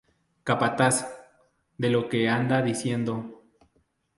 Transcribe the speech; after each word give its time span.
Capataz: 0.43 1.05
De 1.77 1.91
lo 1.91 2.09
que 2.09 2.27
anda 2.27 2.63
diciendo. 2.63 3.43